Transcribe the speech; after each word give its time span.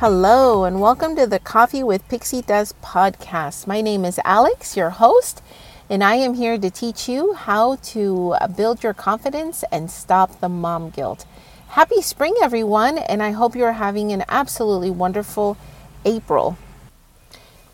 Hello, 0.00 0.64
and 0.64 0.80
welcome 0.80 1.14
to 1.16 1.26
the 1.26 1.38
Coffee 1.38 1.82
with 1.82 2.08
Pixie 2.08 2.40
Dust 2.40 2.80
podcast. 2.80 3.66
My 3.66 3.82
name 3.82 4.06
is 4.06 4.18
Alex, 4.24 4.74
your 4.74 4.88
host, 4.88 5.42
and 5.90 6.02
I 6.02 6.14
am 6.14 6.32
here 6.32 6.56
to 6.56 6.70
teach 6.70 7.06
you 7.06 7.34
how 7.34 7.76
to 7.92 8.34
build 8.56 8.82
your 8.82 8.94
confidence 8.94 9.62
and 9.70 9.90
stop 9.90 10.40
the 10.40 10.48
mom 10.48 10.88
guilt. 10.88 11.26
Happy 11.68 12.00
spring, 12.00 12.34
everyone, 12.40 12.96
and 12.96 13.22
I 13.22 13.32
hope 13.32 13.54
you're 13.54 13.72
having 13.72 14.10
an 14.10 14.24
absolutely 14.30 14.88
wonderful 14.88 15.58
April. 16.06 16.56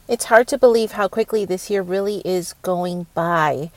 It's 0.08 0.24
hard 0.24 0.48
to 0.48 0.58
believe 0.58 0.92
how 0.92 1.06
quickly 1.06 1.44
this 1.44 1.70
year 1.70 1.82
really 1.82 2.22
is 2.24 2.54
going 2.62 3.06
by. 3.14 3.70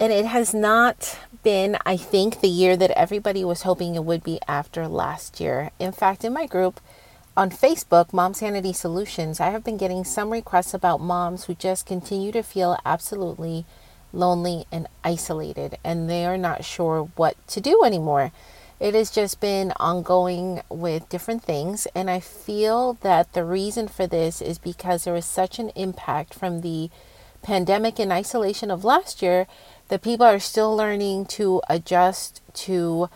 And 0.00 0.10
it 0.10 0.24
has 0.24 0.54
not 0.54 1.18
been, 1.44 1.78
I 1.86 1.96
think, 1.96 2.40
the 2.40 2.48
year 2.48 2.76
that 2.76 2.90
everybody 2.98 3.44
was 3.44 3.62
hoping 3.62 3.94
it 3.94 4.04
would 4.04 4.24
be 4.24 4.40
after 4.48 4.88
last 4.88 5.38
year. 5.38 5.70
In 5.78 5.92
fact, 5.92 6.24
in 6.24 6.32
my 6.32 6.46
group 6.46 6.80
on 7.36 7.50
Facebook, 7.50 8.12
Mom 8.12 8.34
Sanity 8.34 8.72
Solutions, 8.72 9.38
I 9.38 9.50
have 9.50 9.62
been 9.62 9.76
getting 9.76 10.02
some 10.02 10.30
requests 10.30 10.74
about 10.74 11.00
moms 11.00 11.44
who 11.44 11.54
just 11.54 11.86
continue 11.86 12.32
to 12.32 12.42
feel 12.42 12.76
absolutely 12.84 13.66
lonely 14.12 14.64
and 14.72 14.88
isolated, 15.04 15.78
and 15.84 16.10
they 16.10 16.24
are 16.24 16.38
not 16.38 16.64
sure 16.64 17.10
what 17.14 17.36
to 17.48 17.60
do 17.60 17.84
anymore. 17.84 18.32
It 18.80 18.94
has 18.94 19.10
just 19.10 19.40
been 19.40 19.72
ongoing 19.78 20.62
with 20.68 21.08
different 21.08 21.42
things, 21.42 21.86
and 21.94 22.10
I 22.10 22.20
feel 22.20 22.94
that 23.02 23.32
the 23.32 23.44
reason 23.44 23.88
for 23.88 24.06
this 24.06 24.42
is 24.42 24.58
because 24.58 25.04
there 25.04 25.14
was 25.14 25.26
such 25.26 25.58
an 25.58 25.70
impact 25.70 26.34
from 26.34 26.60
the 26.60 26.90
pandemic 27.44 27.98
and 28.00 28.10
isolation 28.10 28.70
of 28.70 28.84
last 28.84 29.22
year 29.22 29.46
that 29.88 30.02
people 30.02 30.26
are 30.26 30.40
still 30.40 30.74
learning 30.74 31.26
to 31.26 31.62
adjust 31.68 32.40
to 32.54 33.08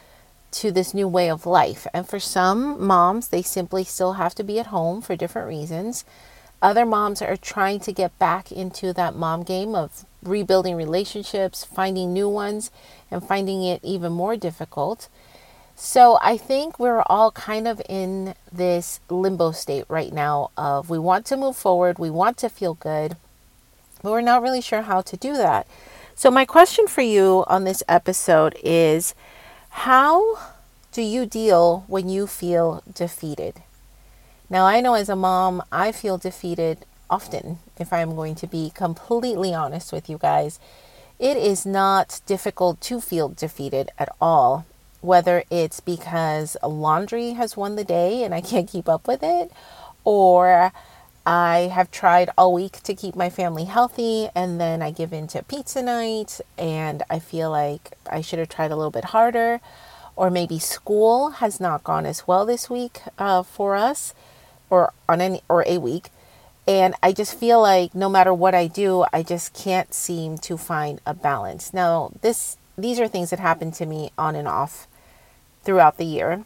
to 0.51 0.71
this 0.71 0.95
new 0.95 1.07
way 1.07 1.29
of 1.29 1.45
life. 1.45 1.87
And 1.93 2.09
for 2.09 2.19
some 2.19 2.83
moms, 2.83 3.29
they 3.29 3.43
simply 3.43 3.85
still 3.85 4.15
have 4.15 4.35
to 4.37 4.43
be 4.43 4.59
at 4.59 4.69
home 4.69 5.03
for 5.03 5.15
different 5.15 5.49
reasons. 5.49 6.05
Other 6.63 6.87
moms 6.87 7.23
are 7.23 7.37
trying 7.37 7.81
to 7.81 7.93
get 7.93 8.19
back 8.19 8.51
into 8.51 8.93
that 8.95 9.15
mom 9.15 9.43
game 9.43 9.75
of 9.75 10.07
rebuilding 10.23 10.75
relationships, 10.75 11.65
finding 11.65 12.13
new 12.13 12.29
ones, 12.29 12.71
and 13.11 13.23
finding 13.23 13.63
it 13.63 13.81
even 13.85 14.13
more 14.13 14.37
difficult. 14.37 15.09
So 15.77 16.19
I 16.21 16.37
think 16.37 16.81
we're 16.81 17.03
all 17.07 17.31
kind 17.31 17.69
of 17.69 17.81
in 17.89 18.35
this 18.51 18.99
limbo 19.09 19.53
state 19.53 19.85
right 19.89 20.13
now 20.13 20.51
of 20.57 20.91
we 20.91 20.99
want 20.99 21.27
to 21.27 21.37
move 21.37 21.57
forward, 21.57 22.01
we 22.01 22.11
want 22.11 22.37
to 22.39 22.49
feel 22.49 22.75
good, 22.75 23.17
but 24.03 24.11
we're 24.11 24.21
not 24.21 24.43
really 24.43 24.61
sure 24.61 24.83
how 24.83 25.01
to 25.03 25.17
do 25.17 25.37
that. 25.37 25.67
So, 26.15 26.31
my 26.31 26.45
question 26.45 26.87
for 26.87 27.03
you 27.03 27.45
on 27.47 27.65
this 27.65 27.83
episode 27.89 28.57
is 28.65 29.15
how 29.71 30.39
do 30.93 31.03
you 31.03 31.27
deal 31.27 31.85
when 31.87 32.09
you 32.09 32.27
feel 32.27 32.83
defeated? 32.93 33.63
Now, 34.51 34.65
I 34.67 34.81
know 34.81 34.95
as 34.95 35.09
a 35.09 35.17
mom, 35.17 35.63
I 35.71 35.93
feel 35.93 36.19
defeated 36.19 36.85
often, 37.11 37.59
if 37.79 37.93
I'm 37.93 38.15
going 38.15 38.35
to 38.37 38.47
be 38.47 38.71
completely 38.75 39.55
honest 39.55 39.93
with 39.93 40.09
you 40.09 40.19
guys. 40.19 40.59
It 41.19 41.37
is 41.37 41.67
not 41.67 42.21
difficult 42.27 42.81
to 42.83 43.01
feel 43.01 43.29
defeated 43.29 43.91
at 43.99 44.09
all, 44.21 44.67
whether 45.01 45.45
it's 45.51 45.81
because 45.81 46.57
laundry 46.63 47.33
has 47.33 47.57
won 47.57 47.77
the 47.77 47.85
day 47.85 48.23
and 48.23 48.35
I 48.35 48.41
can't 48.41 48.69
keep 48.69 48.89
up 48.89 49.09
with 49.09 49.23
it, 49.23 49.51
or 50.05 50.73
I 51.29 51.71
have 51.75 51.91
tried 51.91 52.31
all 52.39 52.55
week 52.55 52.83
to 52.85 52.95
keep 52.95 53.15
my 53.15 53.29
family 53.29 53.65
healthy, 53.65 54.31
and 54.35 54.59
then 54.59 54.81
I 54.81 54.91
give 54.91 55.13
in 55.13 55.27
to 55.29 55.43
pizza 55.43 55.83
night, 55.83 56.41
and 56.57 57.03
I 57.11 57.19
feel 57.19 57.51
like 57.51 57.99
I 58.11 58.23
should 58.23 58.39
have 58.39 58.49
tried 58.49 58.71
a 58.71 58.77
little 58.77 58.91
bit 58.91 59.13
harder. 59.13 59.61
Or 60.17 60.31
maybe 60.31 60.59
school 60.59 61.33
has 61.43 61.61
not 61.61 61.85
gone 61.85 62.07
as 62.07 62.27
well 62.27 62.47
this 62.47 62.71
week 62.71 63.03
uh, 63.19 63.43
for 63.43 63.77
us, 63.77 64.15
or 64.71 64.95
on 65.07 65.21
any 65.21 65.43
or 65.51 65.65
a 65.67 65.77
week, 65.77 66.09
and 66.67 66.95
I 67.03 67.13
just 67.13 67.39
feel 67.39 67.61
like 67.61 67.95
no 67.95 68.09
matter 68.09 68.33
what 68.33 68.55
I 68.55 68.67
do, 68.67 69.05
I 69.13 69.23
just 69.23 69.53
can't 69.53 69.93
seem 69.93 70.39
to 70.39 70.57
find 70.57 70.99
a 71.05 71.13
balance. 71.13 71.75
Now, 71.75 72.11
this 72.23 72.57
these 72.79 72.99
are 73.01 73.07
things 73.07 73.29
that 73.29 73.39
happen 73.39 73.71
to 73.73 73.85
me 73.85 74.13
on 74.17 74.35
and 74.35 74.49
off 74.49 74.89
throughout 75.63 75.99
the 75.99 76.07
year. 76.07 76.45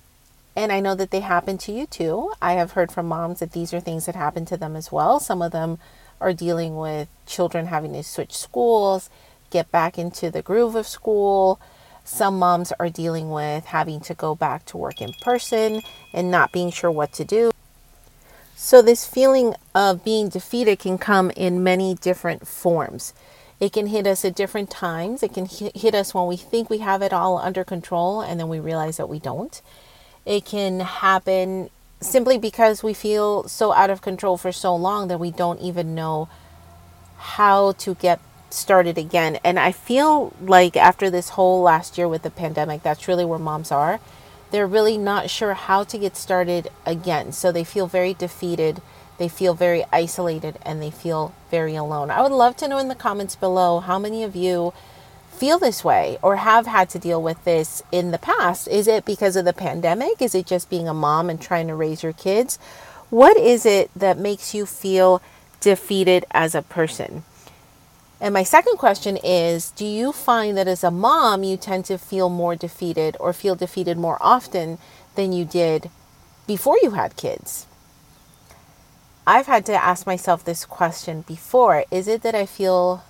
And 0.55 0.71
I 0.71 0.81
know 0.81 0.95
that 0.95 1.11
they 1.11 1.21
happen 1.21 1.57
to 1.59 1.73
you 1.73 1.87
too. 1.87 2.33
I 2.43 2.53
have 2.53 2.73
heard 2.73 2.93
from 2.93 3.07
moms 3.07 3.41
that 3.41 3.53
these 3.53 3.73
are 3.73 3.81
things 3.81 4.07
that 4.07 4.15
happen 4.15 4.45
to 4.47 4.57
them 4.57 4.77
as 4.77 4.93
well. 4.93 5.19
Some 5.19 5.41
of 5.41 5.53
them 5.53 5.79
are 6.21 6.33
dealing 6.33 6.77
with 6.77 7.09
children 7.27 7.67
having 7.67 7.93
to 7.95 8.03
switch 8.03 8.37
schools, 8.37 9.09
get 9.51 9.71
back 9.71 9.99
into 9.99 10.31
the 10.31 10.43
groove 10.43 10.75
of 10.75 10.87
school. 10.87 11.61
Some 12.05 12.39
moms 12.39 12.73
are 12.79 12.91
dealing 12.91 13.31
with 13.31 13.67
having 13.67 14.01
to 14.01 14.15
go 14.15 14.35
back 14.35 14.67
to 14.67 14.77
work 14.77 15.01
in 15.01 15.13
person 15.23 15.83
and 16.13 16.31
not 16.31 16.53
being 16.53 16.71
sure 16.71 16.91
what 16.91 17.13
to 17.15 17.25
do. 17.25 17.51
So, 18.55 18.83
this 18.83 19.07
feeling 19.07 19.55
of 19.75 20.05
being 20.05 20.29
defeated 20.29 20.79
can 20.79 20.99
come 20.99 21.31
in 21.31 21.65
many 21.65 21.95
different 21.95 22.47
forms. 22.47 23.13
It 23.59 23.73
can 23.73 23.89
hit 23.89 24.07
us 24.07 24.25
at 24.25 24.35
different 24.35 24.71
times. 24.71 25.23
It 25.23 25.35
can 25.35 25.47
hit 25.47 25.95
us 25.95 26.15
when 26.15 26.27
we 26.27 26.37
think 26.37 26.69
we 26.69 26.79
have 26.79 27.03
it 27.03 27.13
all 27.13 27.39
under 27.39 27.65
control 27.65 28.21
and 28.21 28.39
then 28.39 28.49
we 28.49 28.61
realize 28.61 28.97
that 28.99 29.09
we 29.09 29.19
don't. 29.19 29.63
It 30.25 30.45
can 30.45 30.81
happen 30.81 31.71
simply 32.01 32.39
because 32.39 32.83
we 32.83 32.95
feel 32.95 33.49
so 33.49 33.73
out 33.73 33.91
of 33.91 34.03
control 34.03 34.37
for 34.37 34.53
so 34.53 34.75
long 34.75 35.09
that 35.09 35.19
we 35.19 35.31
don't 35.31 35.61
even 35.61 35.95
know 35.95 36.29
how 37.17 37.73
to 37.73 37.95
get 37.95 38.21
started 38.51 38.99
again. 38.99 39.39
And 39.45 39.59
I 39.59 39.73
feel 39.73 40.33
like 40.41 40.77
after 40.77 41.11
this 41.11 41.31
whole 41.31 41.63
last 41.63 41.97
year 41.97 42.09
with 42.09 42.23
the 42.23 42.31
pandemic, 42.31 42.83
that's 42.83 43.09
really 43.09 43.25
where 43.25 43.39
moms 43.39 43.73
are. 43.73 44.01
They're 44.51 44.67
really 44.67 44.99
not 44.99 45.31
sure 45.31 45.55
how 45.55 45.85
to 45.85 45.99
get 45.99 46.17
started 46.17 46.71
again. 46.85 47.33
So 47.33 47.51
they 47.51 47.65
feel 47.65 47.87
very 47.87 48.13
defeated, 48.13 48.83
they 49.19 49.29
feel 49.29 49.55
very 49.55 49.85
isolated, 49.93 50.59
and 50.63 50.83
they 50.83 50.91
feel 50.91 51.35
very 51.51 51.75
alone. 51.75 52.11
I 52.11 52.21
would 52.21 52.33
love 52.33 52.57
to 52.59 52.69
know 52.69 52.79
in 52.79 52.89
the 52.89 52.95
comments 52.95 53.35
below 53.35 53.81
how 53.81 53.99
many 53.99 54.23
of 54.23 54.37
you 54.37 54.75
feel 55.43 55.59
this 55.59 55.83
way 55.83 56.17
or 56.23 56.37
have 56.37 56.69
had 56.69 56.89
to 56.89 57.01
deal 57.01 57.21
with 57.21 57.43
this 57.43 57.83
in 57.91 58.13
the 58.13 58.19
past? 58.19 58.69
Is 58.69 58.87
it 58.87 59.05
because 59.05 59.35
of 59.35 59.45
the 59.45 59.53
pandemic? 59.53 60.23
Is 60.23 60.37
it 60.37 60.47
just 60.47 60.71
being 60.71 60.87
a 60.87 60.95
mom 60.95 61.29
and 61.29 61.41
trying 61.41 61.67
to 61.67 61.75
raise 61.75 62.05
your 62.05 62.13
kids? 62.13 62.61
What 63.11 63.37
is 63.37 63.67
it 63.67 63.91
that 63.97 64.17
makes 64.17 64.55
you 64.55 64.67
feel 64.67 65.21
defeated 65.59 66.25
as 66.31 66.55
a 66.55 66.63
person? 66.63 67.25
And 68.21 68.33
my 68.33 68.45
second 68.45 68.77
question 68.79 69.17
is 69.17 69.73
Do 69.73 69.85
you 69.85 70.13
find 70.13 70.57
that 70.57 70.69
as 70.69 70.85
a 70.85 70.93
mom, 70.93 71.43
you 71.43 71.57
tend 71.57 71.87
to 71.87 71.99
feel 71.99 72.29
more 72.29 72.55
defeated 72.55 73.17
or 73.19 73.33
feel 73.33 73.57
defeated 73.57 73.99
more 73.99 74.19
often 74.21 74.79
than 75.17 75.33
you 75.33 75.45
did 75.45 75.91
before 76.47 76.79
you 76.83 76.93
had 76.93 77.17
kids? 77.17 77.67
I've 79.27 79.47
had 79.47 79.67
to 79.67 79.73
ask 79.75 80.07
myself 80.07 80.45
this 80.45 80.65
question 80.65 81.23
before. 81.23 81.85
Is 81.91 82.07
it 82.07 82.23
that 82.23 82.37
I 82.37 82.47
feel 82.47 83.03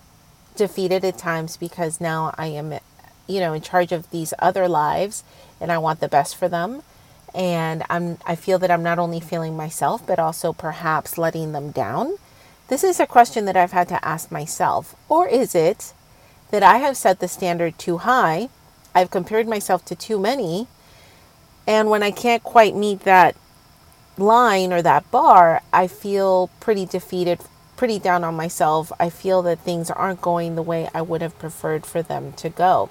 defeated 0.57 1.05
at 1.05 1.19
times 1.19 1.57
because 1.57 2.01
now 2.01 2.35
I 2.37 2.47
am, 2.47 2.79
you 3.27 3.41
know, 3.41 3.53
in 3.53 3.63
charge 3.63 3.93
of 3.93 4.11
these 4.11 4.35
other 4.39 4.69
lives 4.69 5.25
and 5.61 5.73
I 5.73 5.79
want 5.79 6.01
the 6.01 6.09
best 6.09 6.37
for 6.37 6.49
them. 6.49 6.83
And 7.35 7.83
I'm 7.89 8.19
I 8.27 8.35
feel 8.35 8.59
that 8.59 8.71
I'm 8.71 8.83
not 8.83 8.99
only 8.99 9.21
feeling 9.21 9.57
myself 9.57 10.07
but 10.07 10.19
also 10.19 10.53
perhaps 10.53 11.17
letting 11.17 11.53
them 11.53 11.71
down. 11.71 12.19
This 12.69 12.85
is 12.85 13.01
a 13.01 13.07
question 13.07 13.45
that 13.47 13.57
I've 13.57 13.73
had 13.73 13.89
to 13.89 14.05
ask 14.05 14.31
myself. 14.31 14.95
Or 15.09 15.27
is 15.29 15.55
it 15.55 15.93
that 16.51 16.63
I 16.63 16.79
have 16.79 16.97
set 16.97 17.21
the 17.21 17.29
standard 17.29 17.79
too 17.79 17.99
high? 17.99 18.49
I've 18.95 19.11
compared 19.11 19.49
myself 19.49 19.85
to 19.87 19.97
too 19.97 20.19
many. 20.19 20.69
And 21.67 21.89
when 21.89 22.03
I 22.03 22.11
can't 22.11 22.43
quite 22.43 22.75
meet 22.75 23.01
that 23.01 23.37
line 24.19 24.73
or 24.73 24.83
that 24.83 25.11
bar, 25.11 25.63
I 25.73 25.87
feel 25.87 26.51
pretty 26.61 26.87
defeated 26.87 27.41
pretty 27.83 27.99
down 27.99 28.23
on 28.23 28.37
myself. 28.37 28.93
I 29.01 29.11
feel 29.11 29.43
that 29.43 29.59
things 29.59 29.91
aren't 29.91 30.21
going 30.21 30.55
the 30.55 30.63
way 30.63 30.89
I 30.95 31.03
would 31.03 31.21
have 31.21 31.37
preferred 31.41 31.85
for 31.85 32.01
them 32.01 32.33
to 32.35 32.49
go. 32.49 32.91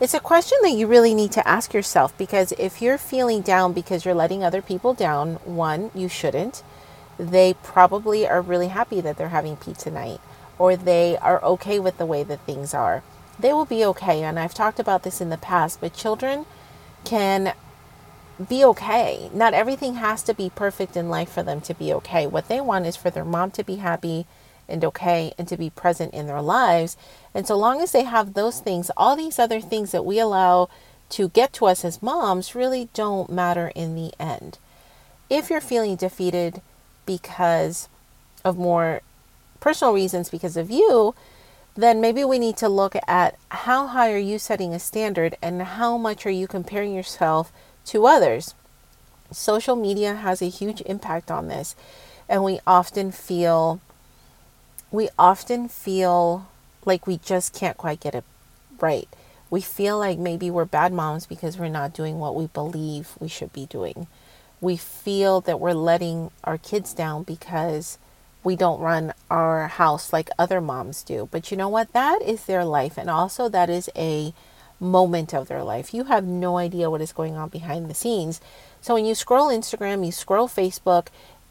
It's 0.00 0.12
a 0.12 0.18
question 0.18 0.58
that 0.62 0.72
you 0.72 0.88
really 0.88 1.14
need 1.14 1.30
to 1.30 1.46
ask 1.46 1.72
yourself 1.72 2.18
because 2.18 2.50
if 2.58 2.82
you're 2.82 2.98
feeling 2.98 3.42
down 3.42 3.72
because 3.72 4.04
you're 4.04 4.12
letting 4.12 4.42
other 4.42 4.60
people 4.60 4.92
down, 4.92 5.34
one, 5.44 5.92
you 5.94 6.08
shouldn't. 6.08 6.64
They 7.16 7.54
probably 7.62 8.26
are 8.26 8.42
really 8.42 8.66
happy 8.66 9.00
that 9.00 9.18
they're 9.18 9.28
having 9.28 9.54
pizza 9.54 9.92
night 9.92 10.18
or 10.58 10.74
they 10.74 11.16
are 11.18 11.40
okay 11.44 11.78
with 11.78 11.98
the 11.98 12.04
way 12.04 12.24
that 12.24 12.40
things 12.40 12.74
are. 12.74 13.04
They 13.38 13.52
will 13.52 13.66
be 13.66 13.84
okay. 13.84 14.24
And 14.24 14.36
I've 14.36 14.52
talked 14.52 14.80
about 14.80 15.04
this 15.04 15.20
in 15.20 15.30
the 15.30 15.38
past, 15.38 15.80
but 15.80 15.94
children 15.94 16.44
can 17.04 17.54
be 18.48 18.64
okay. 18.64 19.30
Not 19.32 19.54
everything 19.54 19.94
has 19.94 20.22
to 20.24 20.34
be 20.34 20.50
perfect 20.50 20.96
in 20.96 21.08
life 21.08 21.30
for 21.30 21.42
them 21.42 21.60
to 21.62 21.74
be 21.74 21.92
okay. 21.94 22.26
What 22.26 22.48
they 22.48 22.60
want 22.60 22.86
is 22.86 22.96
for 22.96 23.10
their 23.10 23.24
mom 23.24 23.50
to 23.52 23.64
be 23.64 23.76
happy 23.76 24.26
and 24.68 24.84
okay 24.84 25.32
and 25.38 25.46
to 25.48 25.56
be 25.56 25.70
present 25.70 26.14
in 26.14 26.26
their 26.26 26.40
lives. 26.40 26.96
And 27.34 27.46
so 27.46 27.56
long 27.56 27.80
as 27.80 27.92
they 27.92 28.04
have 28.04 28.34
those 28.34 28.60
things, 28.60 28.90
all 28.96 29.16
these 29.16 29.38
other 29.38 29.60
things 29.60 29.92
that 29.92 30.04
we 30.04 30.18
allow 30.18 30.68
to 31.10 31.28
get 31.28 31.52
to 31.54 31.66
us 31.66 31.84
as 31.84 32.02
moms 32.02 32.54
really 32.54 32.88
don't 32.94 33.30
matter 33.30 33.70
in 33.74 33.94
the 33.94 34.12
end. 34.18 34.58
If 35.28 35.50
you're 35.50 35.60
feeling 35.60 35.96
defeated 35.96 36.62
because 37.04 37.88
of 38.44 38.56
more 38.56 39.02
personal 39.60 39.94
reasons 39.94 40.30
because 40.30 40.56
of 40.56 40.70
you, 40.70 41.14
then 41.74 42.00
maybe 42.00 42.24
we 42.24 42.38
need 42.38 42.56
to 42.58 42.68
look 42.68 42.96
at 43.06 43.36
how 43.50 43.86
high 43.88 44.12
are 44.12 44.18
you 44.18 44.38
setting 44.38 44.74
a 44.74 44.78
standard 44.78 45.36
and 45.40 45.62
how 45.62 45.96
much 45.96 46.26
are 46.26 46.30
you 46.30 46.46
comparing 46.46 46.94
yourself 46.94 47.52
to 47.86 48.06
others. 48.06 48.54
Social 49.30 49.76
media 49.76 50.14
has 50.14 50.42
a 50.42 50.46
huge 50.48 50.82
impact 50.82 51.30
on 51.30 51.48
this, 51.48 51.74
and 52.28 52.44
we 52.44 52.60
often 52.66 53.12
feel 53.12 53.80
we 54.90 55.08
often 55.18 55.68
feel 55.68 56.48
like 56.84 57.06
we 57.06 57.16
just 57.16 57.54
can't 57.54 57.78
quite 57.78 58.00
get 58.00 58.14
it 58.14 58.24
right. 58.80 59.08
We 59.48 59.60
feel 59.60 59.98
like 59.98 60.18
maybe 60.18 60.50
we're 60.50 60.66
bad 60.66 60.92
moms 60.92 61.26
because 61.26 61.58
we're 61.58 61.68
not 61.68 61.94
doing 61.94 62.18
what 62.18 62.34
we 62.34 62.46
believe 62.48 63.10
we 63.18 63.28
should 63.28 63.52
be 63.52 63.66
doing. 63.66 64.06
We 64.60 64.76
feel 64.76 65.40
that 65.42 65.60
we're 65.60 65.72
letting 65.72 66.30
our 66.44 66.58
kids 66.58 66.92
down 66.92 67.22
because 67.22 67.98
we 68.44 68.56
don't 68.56 68.80
run 68.80 69.12
our 69.30 69.68
house 69.68 70.12
like 70.12 70.30
other 70.38 70.60
moms 70.60 71.02
do. 71.02 71.28
But 71.30 71.50
you 71.50 71.56
know 71.56 71.68
what? 71.68 71.92
That 71.92 72.22
is 72.22 72.44
their 72.44 72.64
life. 72.64 72.98
And 72.98 73.08
also, 73.08 73.48
that 73.48 73.70
is 73.70 73.88
a 73.96 74.34
moment 74.82 75.32
of 75.32 75.48
their 75.48 75.62
life. 75.62 75.94
You 75.94 76.04
have 76.04 76.24
no 76.24 76.58
idea 76.58 76.90
what 76.90 77.00
is 77.00 77.12
going 77.12 77.36
on 77.36 77.48
behind 77.48 77.88
the 77.88 77.94
scenes. 77.94 78.40
So 78.80 78.94
when 78.94 79.06
you 79.06 79.14
scroll 79.14 79.48
Instagram, 79.48 80.04
you 80.04 80.12
scroll 80.12 80.48
Facebook, 80.48 81.06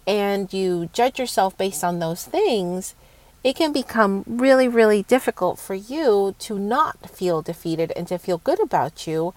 and 0.07 0.51
you 0.51 0.89
judge 0.93 1.19
yourself 1.19 1.57
based 1.57 1.83
on 1.83 1.99
those 1.99 2.25
things, 2.25 2.95
it 3.43 3.55
can 3.55 3.71
become 3.71 4.23
really, 4.27 4.67
really 4.67 5.03
difficult 5.03 5.57
for 5.59 5.73
you 5.73 6.35
to 6.39 6.59
not 6.59 7.09
feel 7.09 7.41
defeated 7.41 7.91
and 7.95 8.07
to 8.07 8.17
feel 8.17 8.37
good 8.37 8.61
about 8.61 9.07
you 9.07 9.33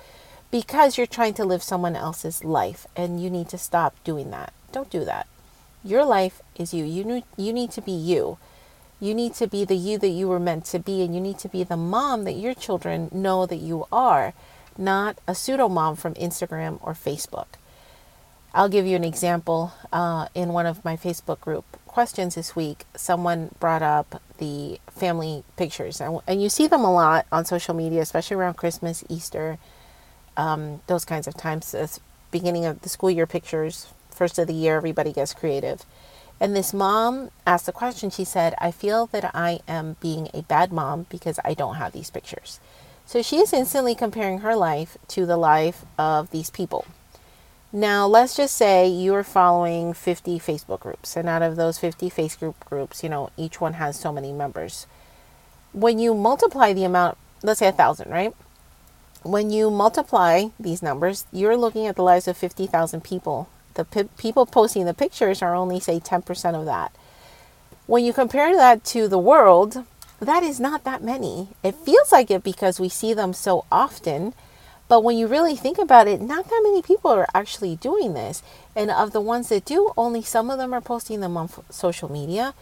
because 0.50 0.96
you're 0.96 1.06
trying 1.06 1.34
to 1.34 1.44
live 1.44 1.62
someone 1.62 1.96
else's 1.96 2.44
life 2.44 2.86
and 2.96 3.22
you 3.22 3.30
need 3.30 3.48
to 3.48 3.58
stop 3.58 3.94
doing 4.04 4.30
that. 4.30 4.52
Don't 4.72 4.90
do 4.90 5.04
that. 5.04 5.26
Your 5.82 6.04
life 6.04 6.40
is 6.56 6.72
you. 6.72 6.84
You 6.84 7.04
need, 7.04 7.24
you 7.36 7.52
need 7.52 7.70
to 7.72 7.80
be 7.80 7.92
you. 7.92 8.38
You 9.00 9.14
need 9.14 9.34
to 9.34 9.46
be 9.46 9.64
the 9.64 9.76
you 9.76 9.98
that 9.98 10.08
you 10.08 10.28
were 10.28 10.40
meant 10.40 10.64
to 10.66 10.78
be, 10.78 11.02
and 11.02 11.14
you 11.14 11.20
need 11.20 11.38
to 11.40 11.48
be 11.48 11.64
the 11.64 11.76
mom 11.76 12.24
that 12.24 12.32
your 12.32 12.54
children 12.54 13.08
know 13.12 13.46
that 13.46 13.56
you 13.56 13.86
are, 13.92 14.32
not 14.78 15.18
a 15.26 15.34
pseudo 15.34 15.68
mom 15.68 15.96
from 15.96 16.14
Instagram 16.14 16.78
or 16.82 16.92
Facebook. 16.92 17.46
I'll 18.54 18.68
give 18.68 18.86
you 18.86 18.94
an 18.94 19.04
example. 19.04 19.72
Uh, 19.92 20.28
in 20.34 20.50
one 20.50 20.66
of 20.66 20.84
my 20.84 20.96
Facebook 20.96 21.40
group 21.40 21.64
questions 21.86 22.36
this 22.36 22.54
week, 22.54 22.84
someone 22.96 23.50
brought 23.60 23.82
up 23.82 24.22
the 24.38 24.80
family 24.90 25.44
pictures, 25.56 26.00
and, 26.00 26.20
and 26.26 26.42
you 26.42 26.48
see 26.48 26.66
them 26.66 26.82
a 26.82 26.92
lot 26.92 27.26
on 27.32 27.44
social 27.44 27.74
media, 27.74 28.00
especially 28.00 28.36
around 28.36 28.54
Christmas, 28.54 29.04
Easter, 29.08 29.58
um, 30.36 30.80
those 30.86 31.04
kinds 31.04 31.26
of 31.26 31.36
times. 31.36 31.74
Beginning 32.30 32.64
of 32.64 32.82
the 32.82 32.88
school 32.88 33.10
year 33.10 33.26
pictures, 33.26 33.88
first 34.10 34.38
of 34.38 34.46
the 34.48 34.54
year, 34.54 34.76
everybody 34.76 35.12
gets 35.12 35.34
creative. 35.34 35.84
And 36.40 36.54
this 36.54 36.74
mom 36.74 37.30
asked 37.46 37.68
a 37.68 37.72
question. 37.72 38.10
She 38.10 38.24
said, 38.24 38.54
I 38.58 38.70
feel 38.70 39.06
that 39.06 39.30
I 39.34 39.60
am 39.68 39.96
being 40.00 40.28
a 40.34 40.42
bad 40.42 40.72
mom 40.72 41.06
because 41.08 41.38
I 41.44 41.54
don't 41.54 41.76
have 41.76 41.92
these 41.92 42.10
pictures. 42.10 42.60
So 43.06 43.22
she 43.22 43.36
is 43.36 43.52
instantly 43.52 43.94
comparing 43.94 44.38
her 44.38 44.56
life 44.56 44.96
to 45.08 45.26
the 45.26 45.36
life 45.36 45.84
of 45.98 46.30
these 46.30 46.50
people. 46.50 46.86
Now, 47.72 48.06
let's 48.06 48.36
just 48.36 48.54
say 48.54 48.86
you're 48.86 49.24
following 49.24 49.94
50 49.94 50.38
Facebook 50.38 50.78
groups, 50.78 51.16
and 51.16 51.28
out 51.28 51.42
of 51.42 51.56
those 51.56 51.76
50 51.76 52.08
Facebook 52.08 52.54
groups, 52.60 53.02
you 53.02 53.08
know, 53.08 53.30
each 53.36 53.60
one 53.60 53.74
has 53.74 53.98
so 53.98 54.12
many 54.12 54.32
members. 54.32 54.86
When 55.72 55.98
you 55.98 56.14
multiply 56.14 56.72
the 56.72 56.84
amount, 56.84 57.18
let's 57.42 57.58
say 57.58 57.66
a 57.66 57.72
thousand, 57.72 58.12
right? 58.12 58.32
When 59.24 59.50
you 59.50 59.70
multiply 59.70 60.50
these 60.60 60.82
numbers, 60.82 61.26
you're 61.32 61.56
looking 61.56 61.86
at 61.86 61.96
the 61.96 62.04
lives 62.04 62.28
of 62.28 62.36
50,000 62.36 63.02
people. 63.02 63.48
The 63.74 63.84
p- 63.84 64.08
people 64.16 64.46
posting 64.46 64.84
the 64.84 64.94
pictures 64.94 65.42
are 65.42 65.54
only, 65.54 65.80
say, 65.80 66.00
10% 66.00 66.54
of 66.54 66.64
that. 66.66 66.92
When 67.86 68.04
you 68.04 68.12
compare 68.12 68.56
that 68.56 68.84
to 68.86 69.08
the 69.08 69.18
world, 69.18 69.84
that 70.20 70.42
is 70.42 70.58
not 70.58 70.84
that 70.84 71.02
many. 71.02 71.48
It 71.62 71.74
feels 71.74 72.12
like 72.12 72.30
it 72.30 72.42
because 72.42 72.80
we 72.80 72.88
see 72.88 73.12
them 73.12 73.32
so 73.32 73.64
often 73.70 74.32
but 74.88 75.02
when 75.02 75.16
you 75.16 75.26
really 75.26 75.56
think 75.56 75.78
about 75.78 76.08
it, 76.08 76.20
not 76.20 76.48
that 76.48 76.60
many 76.62 76.82
people 76.82 77.10
are 77.10 77.26
actually 77.34 77.76
doing 77.76 78.14
this. 78.14 78.42
And 78.76 78.90
of 78.90 79.12
the 79.12 79.20
ones 79.20 79.48
that 79.48 79.64
do, 79.64 79.92
only 79.96 80.22
some 80.22 80.50
of 80.50 80.58
them 80.58 80.74
are 80.74 80.80
posting 80.80 81.20
them 81.20 81.36
on 81.36 81.48
social 81.70 82.10
media. 82.10 82.54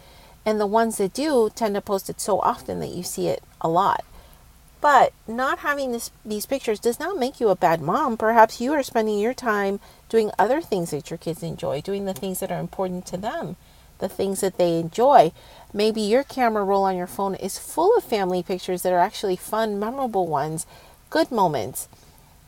And 0.45 0.59
the 0.59 0.67
ones 0.67 0.97
that 0.97 1.13
do 1.13 1.51
tend 1.53 1.75
to 1.75 1.81
post 1.81 2.09
it 2.09 2.21
so 2.21 2.39
often 2.39 2.79
that 2.79 2.89
you 2.89 3.03
see 3.03 3.27
it 3.27 3.43
a 3.61 3.69
lot. 3.69 4.05
But 4.83 5.13
not 5.29 5.59
having 5.59 5.93
this, 5.93 6.11
these 6.25 6.45
pictures 6.45 6.77
does 6.77 6.99
not 6.99 7.17
make 7.17 7.39
you 7.39 7.47
a 7.47 7.55
bad 7.55 7.79
mom. 7.79 8.17
Perhaps 8.17 8.59
you 8.59 8.73
are 8.73 8.83
spending 8.83 9.17
your 9.17 9.33
time 9.33 9.79
doing 10.09 10.29
other 10.37 10.59
things 10.59 10.91
that 10.91 11.09
your 11.09 11.17
kids 11.17 11.41
enjoy, 11.41 11.79
doing 11.79 12.03
the 12.03 12.13
things 12.13 12.41
that 12.41 12.51
are 12.51 12.59
important 12.59 13.05
to 13.05 13.15
them, 13.15 13.55
the 13.99 14.09
things 14.09 14.41
that 14.41 14.57
they 14.57 14.77
enjoy. 14.77 15.31
Maybe 15.71 16.01
your 16.01 16.25
camera 16.25 16.65
roll 16.65 16.83
on 16.83 16.97
your 16.97 17.07
phone 17.07 17.35
is 17.35 17.57
full 17.57 17.95
of 17.95 18.03
family 18.03 18.43
pictures 18.43 18.81
that 18.81 18.91
are 18.91 18.99
actually 18.99 19.37
fun, 19.37 19.79
memorable 19.79 20.27
ones, 20.27 20.67
good 21.09 21.31
moments. 21.31 21.87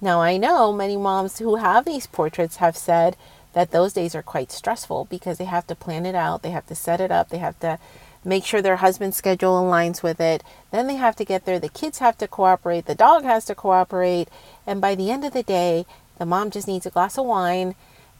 Now, 0.01 0.19
I 0.21 0.35
know 0.35 0.73
many 0.73 0.97
moms 0.97 1.39
who 1.39 1.55
have 1.55 1.85
these 1.85 2.05
portraits 2.05 2.57
have 2.57 2.75
said 2.75 3.15
that 3.53 3.71
those 3.71 3.93
days 3.93 4.13
are 4.13 4.21
quite 4.21 4.51
stressful 4.51 5.07
because 5.09 5.37
they 5.37 5.45
have 5.45 5.67
to 5.67 5.73
plan 5.73 6.05
it 6.05 6.15
out, 6.15 6.41
they 6.43 6.51
have 6.51 6.67
to 6.67 6.75
set 6.75 6.99
it 6.99 7.11
up, 7.11 7.29
they 7.29 7.37
have 7.37 7.57
to 7.61 7.79
make 8.25 8.43
sure 8.43 8.61
their 8.61 8.77
husband's 8.77 9.15
schedule 9.15 9.61
aligns 9.61 10.03
with 10.03 10.19
it. 10.19 10.43
Then 10.71 10.87
they 10.87 10.95
have 10.95 11.15
to 11.17 11.25
get 11.25 11.45
there, 11.45 11.59
the 11.59 11.69
kids 11.69 11.99
have 11.99 12.17
to 12.17 12.27
cooperate, 12.27 12.85
the 12.85 12.95
dog 12.95 13.23
has 13.23 13.45
to 13.45 13.55
cooperate, 13.55 14.27
and 14.67 14.81
by 14.81 14.95
the 14.95 15.11
end 15.11 15.23
of 15.23 15.33
the 15.33 15.43
day, 15.43 15.85
the 16.17 16.25
mom 16.25 16.49
just 16.49 16.67
needs 16.67 16.85
a 16.85 16.89
glass 16.89 17.17
of 17.17 17.25
wine 17.25 17.75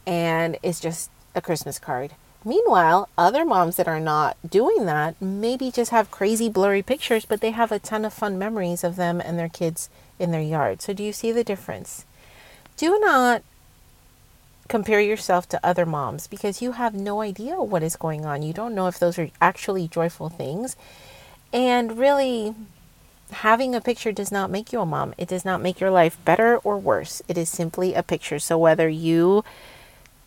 and 0.06 0.56
it's 0.62 0.80
just 0.80 1.10
a 1.34 1.42
Christmas 1.42 1.78
card. 1.78 2.12
Meanwhile, 2.44 3.08
other 3.18 3.44
moms 3.44 3.74
that 3.74 3.88
are 3.88 3.98
not 3.98 4.36
doing 4.48 4.86
that 4.86 5.20
maybe 5.20 5.72
just 5.72 5.90
have 5.90 6.12
crazy 6.12 6.48
blurry 6.48 6.82
pictures, 6.82 7.24
but 7.24 7.40
they 7.40 7.50
have 7.50 7.72
a 7.72 7.80
ton 7.80 8.04
of 8.04 8.12
fun 8.12 8.38
memories 8.38 8.84
of 8.84 8.94
them 8.94 9.20
and 9.20 9.36
their 9.36 9.48
kids 9.48 9.90
in 10.18 10.30
their 10.30 10.40
yard. 10.40 10.80
So, 10.80 10.92
do 10.92 11.02
you 11.02 11.12
see 11.12 11.32
the 11.32 11.42
difference? 11.42 12.04
Do 12.76 13.00
not 13.00 13.42
compare 14.68 15.00
yourself 15.00 15.48
to 15.48 15.60
other 15.64 15.86
moms 15.86 16.26
because 16.26 16.62
you 16.62 16.72
have 16.72 16.94
no 16.94 17.20
idea 17.20 17.56
what 17.62 17.82
is 17.82 17.96
going 17.96 18.24
on. 18.26 18.42
You 18.42 18.52
don't 18.52 18.74
know 18.74 18.86
if 18.86 18.98
those 18.98 19.18
are 19.18 19.30
actually 19.40 19.88
joyful 19.88 20.28
things. 20.28 20.76
And 21.52 21.98
really, 21.98 22.54
having 23.30 23.74
a 23.74 23.80
picture 23.80 24.12
does 24.12 24.32
not 24.32 24.50
make 24.50 24.72
you 24.72 24.80
a 24.80 24.86
mom. 24.86 25.14
It 25.18 25.28
does 25.28 25.44
not 25.44 25.62
make 25.62 25.80
your 25.80 25.90
life 25.90 26.18
better 26.24 26.58
or 26.58 26.78
worse. 26.78 27.22
It 27.28 27.38
is 27.38 27.48
simply 27.48 27.94
a 27.94 28.02
picture. 28.02 28.38
So, 28.38 28.58
whether 28.58 28.88
you 28.88 29.44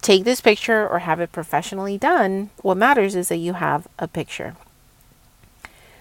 take 0.02 0.24
this 0.24 0.42
picture 0.42 0.88
or 0.88 1.00
have 1.00 1.20
it 1.20 1.32
professionally 1.32 1.98
done, 1.98 2.50
what 2.62 2.78
matters 2.78 3.16
is 3.16 3.30
that 3.30 3.38
you 3.38 3.54
have 3.54 3.88
a 3.98 4.08
picture. 4.08 4.56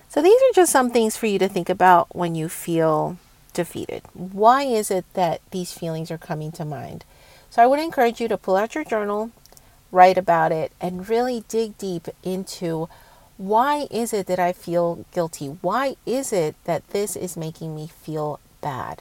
So, 0.08 0.23
these 0.23 0.40
are 0.40 0.55
just 0.55 0.73
some 0.73 0.90
things 0.90 1.17
for 1.17 1.26
you 1.26 1.38
to 1.38 1.49
think 1.49 1.69
about 1.69 2.14
when 2.14 2.35
you 2.35 2.49
feel 2.49 3.19
defeated. 3.52 4.02
Why 4.14 4.62
is 4.62 4.90
it 4.90 5.05
that 5.14 5.40
these 5.50 5.73
feelings 5.73 6.11
are 6.11 6.18
coming 6.18 6.52
to 6.52 6.64
mind? 6.64 7.04
So, 7.50 7.62
I 7.62 7.67
would 7.67 7.81
encourage 7.81 8.21
you 8.21 8.28
to 8.28 8.37
pull 8.37 8.57
out 8.57 8.75
your 8.75 8.85
journal, 8.85 9.31
write 9.90 10.19
about 10.19 10.52
it, 10.52 10.73
and 10.81 11.09
really 11.09 11.45
dig 11.49 11.78
deep 11.78 12.09
into 12.23 12.88
why 13.38 13.87
is 13.90 14.12
it 14.12 14.26
that 14.26 14.40
I 14.40 14.52
feel 14.52 15.07
guilty? 15.14 15.47
Why 15.47 15.95
is 16.05 16.33
it 16.33 16.57
that 16.64 16.88
this 16.88 17.14
is 17.14 17.37
making 17.37 17.75
me 17.75 17.87
feel 17.87 18.40
bad? 18.61 19.00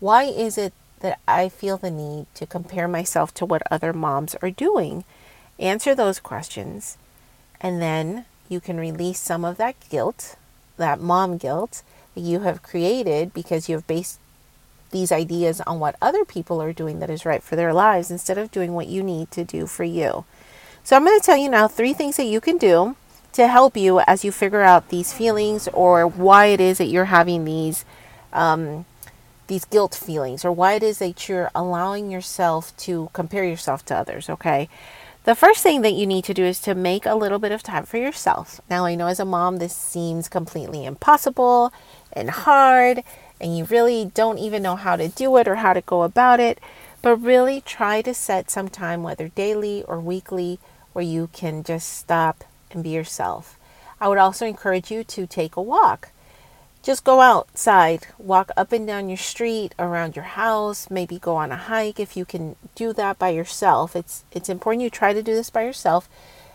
Why 0.00 0.24
is 0.24 0.56
it 0.56 0.72
that 1.00 1.20
I 1.28 1.50
feel 1.50 1.76
the 1.76 1.90
need 1.90 2.26
to 2.34 2.46
compare 2.46 2.88
myself 2.88 3.34
to 3.34 3.44
what 3.44 3.62
other 3.70 3.92
moms 3.92 4.34
are 4.42 4.50
doing? 4.50 5.04
Answer 5.58 5.94
those 5.94 6.20
questions, 6.20 6.96
and 7.60 7.80
then 7.80 8.24
you 8.48 8.60
can 8.60 8.78
release 8.78 9.20
some 9.20 9.44
of 9.44 9.58
that 9.58 9.76
guilt, 9.90 10.36
that 10.78 11.00
mom 11.00 11.36
guilt 11.36 11.82
that 12.14 12.22
you 12.22 12.40
have 12.40 12.62
created 12.62 13.34
because 13.34 13.68
you 13.68 13.76
have 13.76 13.86
based 13.86 14.18
these 14.96 15.12
ideas 15.12 15.60
on 15.60 15.78
what 15.78 15.96
other 16.00 16.24
people 16.24 16.62
are 16.62 16.72
doing 16.72 16.98
that 17.00 17.10
is 17.10 17.26
right 17.26 17.42
for 17.42 17.56
their 17.56 17.74
lives 17.74 18.10
instead 18.10 18.38
of 18.38 18.50
doing 18.50 18.72
what 18.72 18.86
you 18.86 19.02
need 19.02 19.30
to 19.32 19.44
do 19.44 19.66
for 19.66 19.84
you. 19.84 20.24
So, 20.82 20.96
I'm 20.96 21.04
going 21.04 21.18
to 21.18 21.26
tell 21.26 21.36
you 21.36 21.50
now 21.50 21.68
three 21.68 21.92
things 21.92 22.16
that 22.16 22.24
you 22.24 22.40
can 22.40 22.58
do 22.58 22.96
to 23.32 23.48
help 23.48 23.76
you 23.76 24.00
as 24.06 24.24
you 24.24 24.32
figure 24.32 24.62
out 24.62 24.88
these 24.88 25.12
feelings 25.12 25.68
or 25.74 26.06
why 26.06 26.46
it 26.46 26.60
is 26.60 26.78
that 26.78 26.86
you're 26.86 27.06
having 27.06 27.44
these 27.44 27.84
um, 28.32 28.86
these 29.46 29.64
guilt 29.64 29.94
feelings 29.94 30.44
or 30.44 30.52
why 30.52 30.74
it 30.74 30.82
is 30.82 30.98
that 30.98 31.28
you're 31.28 31.50
allowing 31.54 32.10
yourself 32.10 32.76
to 32.78 33.10
compare 33.12 33.44
yourself 33.44 33.84
to 33.86 33.94
others, 33.94 34.28
okay? 34.28 34.68
The 35.24 35.34
first 35.34 35.62
thing 35.62 35.82
that 35.82 35.94
you 35.94 36.06
need 36.06 36.24
to 36.24 36.34
do 36.34 36.44
is 36.44 36.60
to 36.60 36.74
make 36.74 37.04
a 37.04 37.16
little 37.16 37.40
bit 37.40 37.52
of 37.52 37.62
time 37.62 37.84
for 37.84 37.96
yourself. 37.96 38.60
Now, 38.70 38.84
I 38.86 38.94
know 38.94 39.08
as 39.08 39.18
a 39.18 39.24
mom, 39.24 39.56
this 39.56 39.74
seems 39.74 40.28
completely 40.28 40.84
impossible 40.84 41.72
and 42.12 42.30
hard, 42.30 43.02
and 43.40 43.56
you 43.56 43.64
really 43.64 44.10
don't 44.14 44.38
even 44.38 44.62
know 44.62 44.76
how 44.76 44.96
to 44.96 45.08
do 45.08 45.36
it 45.36 45.48
or 45.48 45.56
how 45.56 45.72
to 45.72 45.80
go 45.80 46.02
about 46.02 46.40
it, 46.40 46.58
but 47.02 47.16
really 47.16 47.60
try 47.60 48.02
to 48.02 48.14
set 48.14 48.50
some 48.50 48.68
time, 48.68 49.02
whether 49.02 49.28
daily 49.28 49.82
or 49.84 50.00
weekly, 50.00 50.58
where 50.92 51.04
you 51.04 51.28
can 51.32 51.62
just 51.62 51.92
stop 51.92 52.44
and 52.70 52.82
be 52.82 52.90
yourself. 52.90 53.58
I 54.00 54.08
would 54.08 54.18
also 54.18 54.46
encourage 54.46 54.90
you 54.90 55.04
to 55.04 55.26
take 55.26 55.56
a 55.56 55.62
walk 55.62 56.10
just 56.86 57.02
go 57.02 57.20
outside, 57.20 58.06
walk 58.16 58.52
up 58.56 58.70
and 58.70 58.86
down 58.86 59.08
your 59.08 59.18
street, 59.18 59.74
around 59.76 60.14
your 60.14 60.24
house, 60.24 60.88
maybe 60.88 61.18
go 61.18 61.34
on 61.34 61.50
a 61.50 61.56
hike 61.56 61.98
if 61.98 62.16
you 62.16 62.24
can 62.24 62.54
do 62.76 62.92
that 62.92 63.18
by 63.18 63.30
yourself. 63.30 63.96
It's 63.96 64.22
it's 64.30 64.48
important 64.48 64.84
you 64.84 64.90
try 64.90 65.12
to 65.12 65.20
do 65.20 65.34
this 65.34 65.50
by 65.50 65.64
yourself 65.64 66.08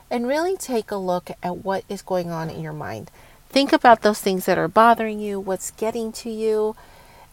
and 0.09 0.25
really 0.25 0.55
take 0.55 0.89
a 0.89 0.95
look 0.95 1.31
at 1.43 1.57
what 1.65 1.83
is 1.89 2.01
going 2.01 2.31
on 2.31 2.49
in 2.49 2.61
your 2.61 2.71
mind. 2.71 3.11
Think 3.51 3.73
about 3.73 4.01
those 4.01 4.21
things 4.21 4.45
that 4.45 4.57
are 4.57 4.69
bothering 4.69 5.19
you, 5.19 5.37
what's 5.37 5.71
getting 5.71 6.13
to 6.13 6.29
you. 6.29 6.73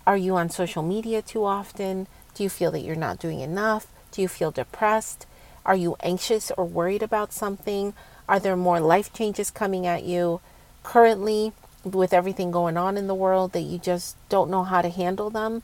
Are 0.04 0.16
you 0.16 0.34
on 0.34 0.50
social 0.50 0.82
media 0.82 1.22
too 1.22 1.44
often? 1.44 2.08
Do 2.34 2.42
you 2.42 2.48
feel 2.48 2.72
that 2.72 2.80
you're 2.80 2.96
not 2.96 3.20
doing 3.20 3.38
enough? 3.38 3.86
Do 4.10 4.20
you 4.20 4.26
feel 4.26 4.50
depressed? 4.50 5.26
Are 5.64 5.76
you 5.76 5.94
anxious 6.00 6.50
or 6.56 6.64
worried 6.64 7.04
about 7.04 7.32
something? 7.32 7.94
Are 8.28 8.40
there 8.40 8.56
more 8.56 8.80
life 8.80 9.12
changes 9.12 9.52
coming 9.52 9.86
at 9.86 10.02
you 10.02 10.40
currently 10.82 11.52
with 11.84 12.12
everything 12.12 12.50
going 12.50 12.76
on 12.76 12.96
in 12.96 13.06
the 13.06 13.14
world 13.14 13.52
that 13.52 13.60
you 13.60 13.78
just 13.78 14.16
don't 14.28 14.50
know 14.50 14.64
how 14.64 14.82
to 14.82 14.88
handle 14.88 15.30
them? 15.30 15.62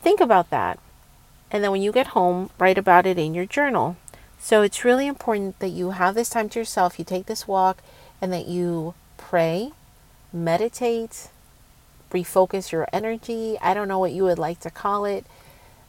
Think 0.00 0.18
about 0.18 0.48
that. 0.48 0.78
And 1.50 1.62
then 1.62 1.72
when 1.72 1.82
you 1.82 1.92
get 1.92 2.08
home, 2.08 2.48
write 2.58 2.78
about 2.78 3.04
it 3.04 3.18
in 3.18 3.34
your 3.34 3.44
journal. 3.44 3.98
So 4.38 4.62
it's 4.62 4.82
really 4.82 5.06
important 5.06 5.58
that 5.58 5.68
you 5.68 5.90
have 5.90 6.14
this 6.14 6.30
time 6.30 6.48
to 6.48 6.58
yourself, 6.58 6.98
you 6.98 7.04
take 7.04 7.26
this 7.26 7.46
walk, 7.46 7.82
and 8.22 8.32
that 8.32 8.46
you 8.46 8.94
pray, 9.28 9.72
meditate, 10.32 11.30
refocus 12.12 12.70
your 12.70 12.86
energy. 12.92 13.58
I 13.60 13.74
don't 13.74 13.88
know 13.88 13.98
what 13.98 14.12
you 14.12 14.22
would 14.22 14.38
like 14.38 14.60
to 14.60 14.70
call 14.70 15.04
it, 15.04 15.26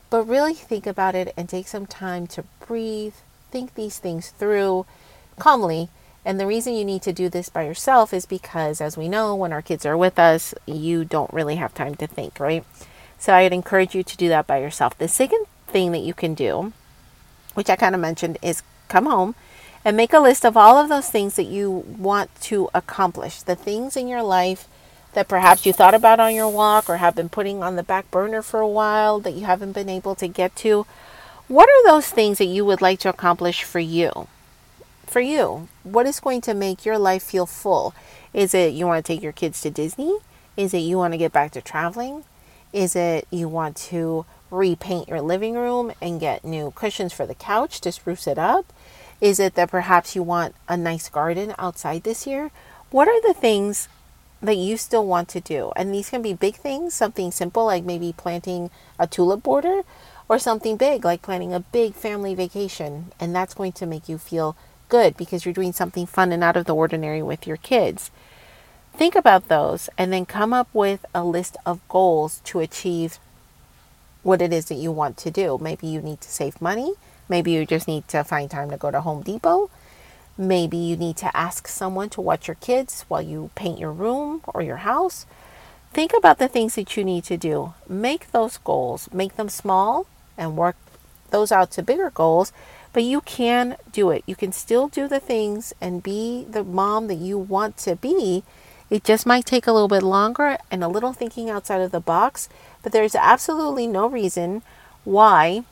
but 0.10 0.24
really 0.24 0.56
think 0.56 0.88
about 0.88 1.14
it 1.14 1.36
and 1.38 1.48
take 1.48 1.68
some 1.68 1.86
time 1.86 2.26
to 2.28 2.44
breathe, 2.66 3.14
think 3.52 3.76
these 3.76 4.00
things 4.00 4.30
through 4.30 4.88
calmly. 5.38 5.90
And 6.26 6.40
the 6.40 6.48
reason 6.48 6.74
you 6.74 6.84
need 6.84 7.04
to 7.04 7.14
do 7.14 7.30
this 7.30 7.48
by 7.48 7.62
yourself 7.62 8.12
is 8.12 8.26
because, 8.26 8.82
as 8.82 8.98
we 8.98 9.08
know, 9.08 9.36
when 9.36 9.54
our 9.54 9.62
kids 9.62 9.86
are 9.86 9.96
with 9.96 10.18
us, 10.18 10.56
you 10.66 11.06
don't 11.06 11.32
really 11.32 11.58
have 11.58 11.76
time 11.76 11.94
to 11.98 12.08
think, 12.08 12.40
right? 12.40 12.66
So 13.20 13.36
I'd 13.36 13.54
encourage 13.54 13.94
you 13.94 14.02
to 14.02 14.18
do 14.18 14.30
that 14.30 14.48
by 14.48 14.58
yourself. 14.58 14.98
The 14.98 15.08
second 15.08 15.46
thing 15.68 15.92
that 15.92 16.02
you 16.02 16.16
can 16.16 16.34
do, 16.34 16.74
which 17.54 17.70
I 17.70 17.76
kind 17.76 17.94
of 17.94 18.02
mentioned, 18.02 18.40
is 18.42 18.64
come 18.88 19.06
home 19.06 19.36
and 19.86 19.96
make 19.96 20.14
a 20.14 20.20
list 20.20 20.46
of 20.46 20.58
all 20.58 20.78
of 20.78 20.90
those 20.90 21.10
things 21.10 21.36
that 21.36 21.44
you 21.44 21.70
want 21.72 22.30
to 22.42 22.70
accomplish, 22.74 23.42
the 23.42 23.56
things 23.56 23.96
in 23.96 24.08
your 24.08 24.24
life 24.24 24.68
that 25.14 25.28
perhaps 25.28 25.66
you 25.66 25.74
thought 25.74 25.94
about 25.94 26.20
on 26.20 26.36
your 26.36 26.50
walk 26.50 26.90
or 26.90 26.98
have 26.98 27.16
been 27.16 27.30
putting 27.30 27.64
on 27.64 27.76
the 27.76 27.84
back 27.84 28.10
burner 28.12 28.42
for 28.42 28.60
a 28.60 28.68
while 28.68 29.20
that 29.20 29.34
you 29.34 29.46
haven't 29.46 29.72
been 29.72 29.90
able 29.90 30.14
to 30.16 30.28
get 30.28 30.56
to. 30.56 30.86
What 31.48 31.70
are 31.70 31.86
those 31.86 32.08
things 32.10 32.38
that 32.38 32.46
you 32.46 32.66
would 32.66 32.82
like 32.82 33.00
to 33.00 33.10
accomplish 33.10 33.64
for 33.64 33.80
you? 33.80 34.28
For 35.06 35.22
you, 35.22 35.70
what 35.84 36.06
is 36.06 36.20
going 36.20 36.42
to 36.42 36.54
make 36.54 36.86
your 36.86 36.98
life 36.98 37.24
feel 37.24 37.46
full? 37.46 37.96
Is 38.34 38.54
it 38.54 38.74
you 38.74 38.86
want 38.86 39.04
to 39.04 39.14
take 39.14 39.24
your 39.24 39.32
kids 39.32 39.62
to 39.62 39.72
Disney? 39.72 40.18
Is 40.58 40.74
it 40.74 40.80
you 40.80 40.98
want 40.98 41.14
to 41.14 41.18
get 41.18 41.32
back 41.32 41.52
to 41.52 41.62
traveling? 41.62 42.26
Is 42.74 42.96
it 42.96 43.26
you 43.32 43.48
want 43.48 43.78
to 43.78 44.26
repaint 44.52 45.08
your 45.08 45.22
living 45.22 45.56
room 45.56 45.94
and 46.02 46.20
get 46.20 46.44
new 46.44 46.72
cushions 46.76 47.14
for 47.14 47.26
the 47.26 47.34
couch 47.34 47.80
to 47.82 47.92
spruce 47.92 48.28
it 48.28 48.38
up? 48.38 48.72
Is 49.20 49.40
it 49.40 49.56
that 49.56 49.72
perhaps 49.72 50.16
you 50.16 50.24
want 50.24 50.56
a 50.68 50.78
nice 50.78 51.10
garden 51.10 51.54
outside 51.58 52.04
this 52.04 52.28
year? 52.28 52.52
What 52.92 53.08
are 53.08 53.22
the 53.22 53.34
things 53.34 53.90
that 54.42 54.58
you 54.58 54.78
still 54.78 55.06
want 55.06 55.28
to 55.30 55.42
do. 55.42 55.72
And 55.76 55.94
these 55.94 56.10
can 56.10 56.22
be 56.22 56.34
big 56.34 56.56
things, 56.56 56.94
something 56.94 57.32
simple 57.32 57.66
like 57.66 57.84
maybe 57.84 58.14
planting 58.16 58.70
a 59.00 59.08
tulip 59.08 59.44
border, 59.44 59.82
or 60.30 60.38
something 60.38 60.78
big 60.78 61.06
like 61.06 61.22
planning 61.22 61.54
a 61.54 61.60
big 61.60 61.94
family 61.94 62.36
vacation. 62.36 63.12
And 63.20 63.36
that's 63.36 63.54
going 63.54 63.72
to 63.74 63.86
make 63.86 64.08
you 64.08 64.18
feel 64.18 64.56
good 64.90 65.18
because 65.18 65.46
you're 65.46 65.54
doing 65.54 65.74
something 65.74 66.06
fun 66.06 66.32
and 66.32 66.44
out 66.44 66.58
of 66.58 66.66
the 66.66 66.76
ordinary 66.76 67.24
with 67.24 67.48
your 67.48 67.58
kids. 67.58 68.12
Think 68.94 69.16
about 69.16 69.48
those 69.48 69.90
and 69.98 70.12
then 70.12 70.26
come 70.26 70.54
up 70.54 70.70
with 70.74 71.06
a 71.14 71.24
list 71.24 71.58
of 71.66 71.88
goals 71.88 72.42
to 72.46 72.60
achieve 72.60 73.20
what 74.24 74.42
it 74.42 74.54
is 74.54 74.66
that 74.66 74.76
you 74.76 74.92
want 74.92 75.18
to 75.18 75.32
do. 75.32 75.58
Maybe 75.62 75.88
you 75.88 76.02
need 76.02 76.22
to 76.22 76.30
save 76.30 76.62
money. 76.62 76.94
Maybe 77.30 77.52
you 77.52 77.66
just 77.66 77.88
need 77.88 78.08
to 78.10 78.24
find 78.24 78.50
time 78.50 78.70
to 78.72 78.78
go 78.78 78.92
to 78.92 79.02
Home 79.02 79.24
Depot. 79.24 79.70
Maybe 80.38 80.78
you 80.78 80.96
need 80.96 81.18
to 81.18 81.36
ask 81.36 81.68
someone 81.68 82.10
to 82.10 82.22
watch 82.22 82.48
your 82.48 82.56
kids 82.56 83.06
while 83.08 83.22
you 83.22 83.50
paint 83.56 83.80
your 83.80 83.92
room 83.92 84.42
or 84.48 84.62
your 84.62 84.78
house. 84.78 85.26
Think 85.94 86.14
about 86.16 86.38
the 86.38 86.48
things 86.48 86.76
that 86.76 86.96
you 86.96 87.04
need 87.04 87.24
to 87.26 87.38
do. 87.38 87.74
Make 87.88 88.32
those 88.32 88.58
goals, 88.58 89.10
make 89.12 89.36
them 89.36 89.50
small, 89.50 90.06
and 90.38 90.56
work 90.56 90.76
those 91.32 91.52
out 91.52 91.72
to 91.72 91.82
bigger 91.84 92.12
goals. 92.12 92.54
But 92.94 93.04
you 93.04 93.22
can 93.22 93.78
do 93.92 94.12
it. 94.12 94.24
You 94.28 94.36
can 94.36 94.52
still 94.52 94.88
do 94.88 95.08
the 95.08 95.20
things 95.20 95.74
and 95.82 96.04
be 96.04 96.46
the 96.50 96.64
mom 96.64 97.08
that 97.08 97.16
you 97.16 97.38
want 97.38 97.78
to 97.78 97.96
be. 97.96 98.44
It 98.90 99.04
just 99.04 99.26
might 99.26 99.46
take 99.46 99.68
a 99.68 99.74
little 99.74 99.88
bit 99.90 100.04
longer 100.04 100.58
and 100.72 100.84
a 100.84 100.88
little 100.88 101.14
thinking 101.14 101.50
outside 101.50 101.82
of 101.82 101.92
the 101.92 102.00
box. 102.00 102.48
But 102.88 102.94
there's 102.94 103.16
absolutely 103.16 103.86
no 103.86 104.08
reason 104.08 104.62
why 105.04 105.66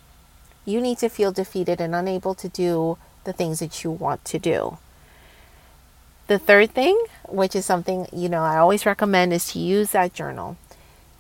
you 0.66 0.82
need 0.82 0.98
to 0.98 1.08
feel 1.08 1.32
defeated 1.32 1.80
and 1.80 1.96
unable 1.96 2.36
to 2.36 2.50
do 2.50 2.98
the 3.24 3.32
things 3.32 3.60
that 3.60 3.86
you 3.86 3.92
want 3.92 4.26
to 4.26 4.38
do. 4.38 4.80
The 6.28 6.38
third 6.38 6.72
thing, 6.72 7.02
which 7.30 7.56
is 7.56 7.66
something, 7.66 8.08
you 8.12 8.28
know, 8.28 8.44
I 8.44 8.58
always 8.58 8.86
recommend 8.86 9.32
is 9.32 9.54
to 9.54 9.60
use 9.60 9.92
that 9.92 10.14
journal. 10.14 10.58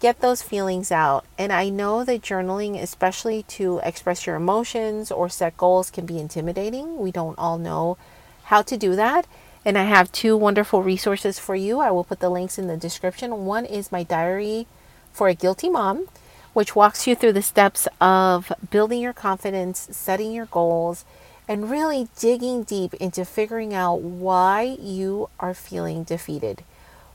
Get 0.01 0.19
those 0.19 0.41
feelings 0.41 0.91
out. 0.91 1.23
And 1.37 1.53
I 1.53 1.69
know 1.69 2.03
that 2.03 2.21
journaling, 2.21 2.77
especially 2.77 3.43
to 3.43 3.79
express 3.81 4.27
your 4.27 4.35
emotions 4.35 5.13
or 5.13 5.29
set 5.29 5.55
goals, 5.55 5.89
can 5.89 6.05
be 6.05 6.19
intimidating. 6.19 6.97
We 6.97 7.13
don't 7.13 7.39
all 7.39 7.57
know 7.57 7.97
how 8.43 8.63
to 8.63 8.75
do 8.75 8.97
that. 8.97 9.27
And 9.63 9.77
I 9.77 9.83
have 9.83 10.11
two 10.11 10.35
wonderful 10.35 10.83
resources 10.83 11.39
for 11.39 11.55
you. 11.55 11.79
I 11.79 11.91
will 11.91 12.03
put 12.03 12.19
the 12.19 12.29
links 12.29 12.59
in 12.59 12.67
the 12.67 12.75
description. 12.75 13.45
One 13.45 13.63
is 13.63 13.93
my 13.93 14.03
diary 14.03 14.67
for 15.15 15.29
a 15.29 15.33
guilty 15.33 15.69
mom, 15.69 16.07
which 16.53 16.75
walks 16.75 17.07
you 17.07 17.15
through 17.15 17.31
the 17.31 17.41
steps 17.41 17.87
of 18.01 18.51
building 18.69 19.01
your 19.01 19.13
confidence, 19.13 19.87
setting 19.91 20.33
your 20.33 20.45
goals, 20.45 21.05
and 21.47 21.71
really 21.71 22.09
digging 22.19 22.63
deep 22.63 22.93
into 22.95 23.23
figuring 23.23 23.73
out 23.73 24.01
why 24.01 24.77
you 24.79 25.29
are 25.39 25.53
feeling 25.53 26.03
defeated. 26.03 26.63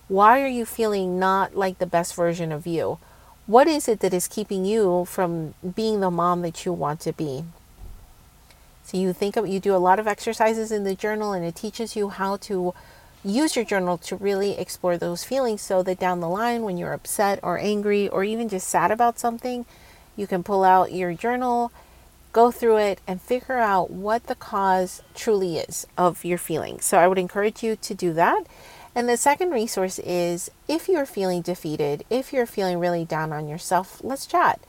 Why 0.08 0.40
are 0.40 0.48
you 0.48 0.64
feeling 0.64 1.18
not 1.18 1.54
like 1.54 1.78
the 1.78 1.86
best 1.86 2.14
version 2.14 2.52
of 2.52 2.66
you? 2.66 2.98
What 3.46 3.66
is 3.66 3.86
it 3.86 4.00
that 4.00 4.14
is 4.14 4.28
keeping 4.28 4.64
you 4.64 5.04
from 5.04 5.54
being 5.74 6.00
the 6.00 6.10
mom 6.10 6.42
that 6.42 6.64
you 6.64 6.72
want 6.72 7.00
to 7.00 7.12
be? 7.12 7.44
So 8.84 8.96
you 8.96 9.12
think 9.12 9.36
of 9.36 9.46
you 9.46 9.60
do 9.60 9.74
a 9.74 9.78
lot 9.78 9.98
of 9.98 10.06
exercises 10.06 10.72
in 10.72 10.84
the 10.84 10.94
journal 10.94 11.32
and 11.32 11.44
it 11.44 11.54
teaches 11.54 11.94
you 11.94 12.08
how 12.08 12.36
to 12.38 12.74
use 13.24 13.56
your 13.56 13.64
journal 13.64 13.98
to 13.98 14.16
really 14.16 14.58
explore 14.58 14.96
those 14.96 15.24
feelings 15.24 15.60
so 15.60 15.82
that 15.82 15.98
down 15.98 16.20
the 16.20 16.28
line 16.28 16.62
when 16.62 16.78
you're 16.78 16.92
upset 16.92 17.40
or 17.42 17.58
angry 17.58 18.08
or 18.08 18.24
even 18.24 18.48
just 18.48 18.68
sad 18.68 18.90
about 18.90 19.18
something, 19.18 19.66
you 20.16 20.26
can 20.26 20.42
pull 20.42 20.64
out 20.64 20.92
your 20.92 21.14
journal 21.14 21.72
go 22.32 22.50
through 22.50 22.76
it 22.76 23.00
and 23.06 23.20
figure 23.20 23.58
out 23.58 23.90
what 23.90 24.26
the 24.26 24.34
cause 24.34 25.02
truly 25.14 25.58
is 25.58 25.86
of 25.96 26.24
your 26.24 26.38
feelings. 26.38 26.84
So 26.84 26.98
I 26.98 27.08
would 27.08 27.18
encourage 27.18 27.62
you 27.62 27.76
to 27.76 27.94
do 27.94 28.12
that. 28.14 28.44
And 28.94 29.08
the 29.08 29.16
second 29.16 29.50
resource 29.50 29.98
is 30.00 30.50
if 30.68 30.88
you're 30.88 31.06
feeling 31.06 31.42
defeated, 31.42 32.04
if 32.10 32.32
you're 32.32 32.46
feeling 32.46 32.78
really 32.78 33.04
down 33.04 33.32
on 33.32 33.48
yourself, 33.48 34.00
let's 34.02 34.26
chat. 34.26 34.60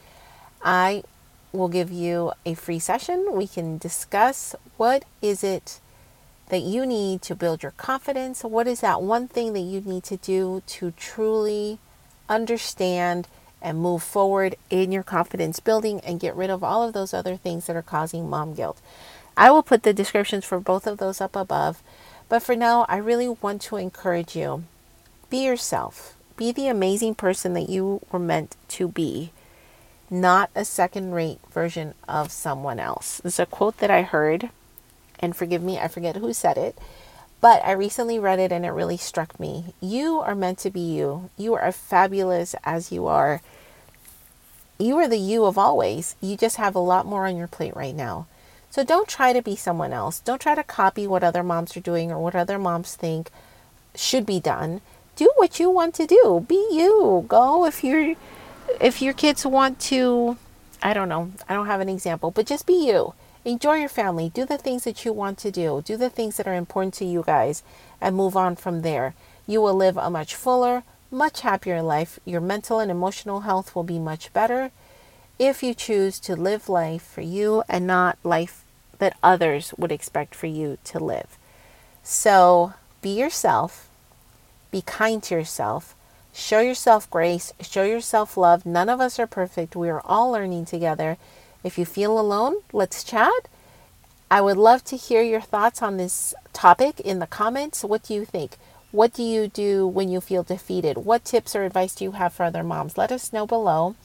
I 0.64 1.04
will 1.52 1.68
give 1.68 1.92
you 1.92 2.32
a 2.46 2.54
free 2.54 2.80
session. 2.80 3.34
We 3.34 3.48
can 3.48 3.78
discuss 3.78 4.56
what 4.78 5.06
is 5.22 5.44
it 5.44 5.80
that 6.52 6.62
you 6.62 6.86
need 6.86 7.22
to 7.24 7.36
build 7.36 7.64
your 7.64 7.72
confidence? 7.72 8.44
What 8.44 8.68
is 8.68 8.82
that 8.82 9.02
one 9.02 9.28
thing 9.28 9.54
that 9.54 9.62
you 9.62 9.82
need 9.82 10.04
to 10.04 10.18
do 10.18 10.62
to 10.68 10.92
truly 10.92 11.80
understand 12.30 13.28
and 13.62 13.78
move 13.78 14.02
forward 14.02 14.56
in 14.70 14.92
your 14.92 15.04
confidence 15.04 15.60
building 15.60 16.00
and 16.02 16.20
get 16.20 16.36
rid 16.36 16.50
of 16.50 16.64
all 16.64 16.84
of 16.84 16.94
those 16.94 17.14
other 17.14 17.38
things 17.38 17.68
that 17.68 17.76
are 17.76 17.82
causing 17.82 18.30
mom 18.30 18.54
guilt. 18.54 18.82
I 19.38 19.52
will 19.52 19.64
put 19.64 19.84
the 19.84 19.94
descriptions 19.94 20.46
for 20.46 20.60
both 20.60 20.88
of 20.88 20.98
those 20.98 21.22
up 21.22 21.36
above. 21.36 21.82
But 22.28 22.42
for 22.42 22.56
now, 22.56 22.86
I 22.90 22.98
really 22.98 23.28
want 23.28 23.62
to 23.64 23.76
encourage 23.78 24.36
you 24.36 24.64
be 25.30 25.46
yourself, 25.46 26.16
be 26.38 26.52
the 26.52 26.68
amazing 26.68 27.16
person 27.16 27.54
that 27.54 27.70
you 27.70 28.02
were 28.12 28.20
meant 28.20 28.56
to 28.70 28.88
be, 28.88 29.32
not 30.10 30.50
a 30.56 30.66
second 30.66 31.12
rate 31.12 31.40
version 31.52 31.94
of 32.08 32.32
someone 32.32 32.80
else. 32.80 33.22
It's 33.24 33.40
a 33.40 33.46
quote 33.46 33.78
that 33.78 33.92
I 33.92 34.02
heard, 34.02 34.50
and 35.22 35.36
forgive 35.36 35.62
me, 35.62 35.80
I 35.80 35.88
forget 35.88 36.16
who 36.18 36.34
said 36.34 36.58
it. 36.58 36.78
But 37.40 37.64
I 37.66 37.72
recently 37.72 38.20
read 38.20 38.40
it 38.40 38.52
and 38.52 38.66
it 38.66 38.70
really 38.70 38.98
struck 38.98 39.40
me. 39.40 39.74
You 39.82 40.20
are 40.20 40.36
meant 40.36 40.60
to 40.60 40.70
be 40.70 40.80
you. 40.80 41.30
You 41.38 41.56
are 41.56 41.72
fabulous 41.72 42.56
as 42.64 42.92
you 42.92 43.08
are. 43.08 43.42
You 44.78 44.98
are 44.98 45.08
the 45.08 45.18
you 45.18 45.46
of 45.46 45.58
always. 45.58 46.16
You 46.22 46.38
just 46.38 46.58
have 46.58 46.76
a 46.76 46.80
lot 46.80 47.06
more 47.06 47.26
on 47.26 47.38
your 47.38 47.48
plate 47.48 47.76
right 47.76 47.96
now. 47.96 48.28
So 48.70 48.84
don't 48.84 49.08
try 49.08 49.34
to 49.34 49.42
be 49.42 49.56
someone 49.56 49.92
else. 49.92 50.20
Don't 50.20 50.40
try 50.40 50.56
to 50.56 50.64
copy 50.64 51.08
what 51.08 51.24
other 51.24 51.44
moms 51.44 51.76
are 51.76 51.82
doing 51.82 52.12
or 52.12 52.20
what 52.20 52.36
other 52.36 52.60
moms 52.60 52.96
think 52.96 53.30
should 53.96 54.26
be 54.26 54.40
done. 54.40 54.82
Do 55.16 55.32
what 55.36 55.60
you 55.60 55.70
want 55.70 55.96
to 55.96 56.08
do. 56.08 56.46
Be 56.48 56.68
you. 56.72 57.26
Go 57.28 57.66
if 57.66 57.84
you're 57.84 58.16
if 58.80 59.02
your 59.02 59.14
kids 59.14 59.46
want 59.46 59.80
to 59.82 60.38
I 60.82 60.94
don't 60.94 61.10
know. 61.10 61.32
I 61.48 61.54
don't 61.54 61.68
have 61.68 61.82
an 61.82 61.90
example, 61.90 62.32
but 62.32 62.48
just 62.48 62.66
be 62.66 62.88
you. 62.88 63.14
Enjoy 63.44 63.76
your 63.76 63.90
family. 63.90 64.30
Do 64.30 64.46
the 64.46 64.58
things 64.58 64.84
that 64.84 65.04
you 65.04 65.14
want 65.14 65.38
to 65.40 65.52
do. 65.52 65.82
Do 65.84 65.98
the 65.98 66.10
things 66.10 66.38
that 66.38 66.48
are 66.48 66.54
important 66.54 66.94
to 66.96 67.06
you 67.06 67.24
guys 67.26 67.64
and 68.00 68.16
move 68.16 68.38
on 68.38 68.56
from 68.56 68.82
there. 68.82 69.16
You 69.48 69.62
will 69.62 69.74
live 69.74 69.98
a 69.98 70.10
much 70.10 70.36
fuller, 70.36 70.84
much 71.10 71.42
happier 71.42 71.82
life. 71.82 72.20
Your 72.24 72.42
mental 72.42 72.80
and 72.80 72.92
emotional 72.92 73.42
health 73.42 73.76
will 73.76 73.84
be 73.84 74.00
much 74.00 74.32
better 74.32 74.72
if 75.40 75.64
you 75.64 75.74
choose 75.74 76.20
to 76.20 76.36
live 76.36 76.70
life 76.70 77.02
for 77.02 77.22
you 77.22 77.64
and 77.68 77.88
not 77.88 78.20
life 78.24 78.64
that 79.00 79.18
others 79.24 79.74
would 79.76 79.92
expect 79.92 80.36
for 80.36 80.46
you 80.46 80.78
to 80.84 81.00
live. 81.00 81.38
So 82.04 82.74
be 83.02 83.10
yourself, 83.10 83.90
be 84.70 84.84
kind 84.84 85.24
to 85.24 85.36
yourself, 85.36 85.96
show 86.32 86.60
yourself 86.60 87.10
grace, 87.10 87.54
show 87.60 87.84
yourself 87.84 88.38
love. 88.38 88.68
None 88.68 88.88
of 88.88 89.02
us 89.02 89.20
are 89.20 89.26
perfect. 89.26 89.76
We 89.76 89.90
are 89.90 90.04
all 90.06 90.32
learning 90.32 90.66
together. 90.66 91.18
If 91.64 91.78
you 91.78 91.86
feel 91.86 92.20
alone, 92.20 92.56
let's 92.74 93.04
chat. 93.04 93.48
I 94.30 94.42
would 94.42 94.58
love 94.58 94.84
to 94.86 94.98
hear 94.98 95.22
your 95.22 95.42
thoughts 95.42 95.82
on 95.82 95.98
this 95.98 96.34
topic 96.54 97.00
in 97.00 97.20
the 97.20 97.28
comments. 97.28 97.84
What 97.84 98.04
do 98.04 98.14
you 98.14 98.26
think? 98.26 98.58
What 98.92 99.14
do 99.14 99.24
you 99.24 99.48
do 99.48 99.88
when 99.88 100.10
you 100.10 100.20
feel 100.22 100.44
defeated? 100.44 100.98
What 100.98 101.24
tips 101.24 101.56
or 101.56 101.64
advice 101.64 101.96
do 101.96 102.04
you 102.04 102.12
have 102.12 102.34
for 102.34 102.44
other 102.44 102.64
moms? 102.64 102.98
Let 102.98 103.12
us 103.12 103.32
know 103.32 103.46
below. 103.46 103.96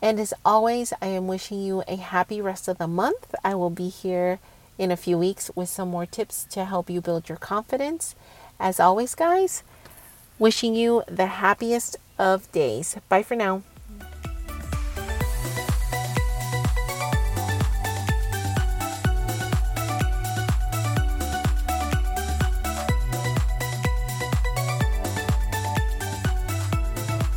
And 0.00 0.20
as 0.20 0.32
always, 0.44 0.92
I 1.02 1.06
am 1.06 1.26
wishing 1.26 1.60
you 1.60 1.82
a 1.88 1.96
happy 1.96 2.40
rest 2.40 2.68
of 2.68 2.78
the 2.78 2.86
month. 2.86 3.34
I 3.44 3.54
will 3.54 3.70
be 3.70 3.88
here 3.88 4.38
in 4.78 4.90
a 4.90 4.96
few 4.96 5.18
weeks 5.18 5.50
with 5.54 5.68
some 5.68 5.88
more 5.88 6.06
tips 6.06 6.44
to 6.50 6.64
help 6.64 6.88
you 6.88 7.00
build 7.00 7.28
your 7.28 7.38
confidence. 7.38 8.14
As 8.60 8.78
always, 8.78 9.14
guys, 9.14 9.62
wishing 10.38 10.74
you 10.74 11.02
the 11.08 11.26
happiest 11.26 11.96
of 12.18 12.50
days. 12.52 12.96
Bye 13.08 13.22
for 13.22 13.34
now. 13.34 13.62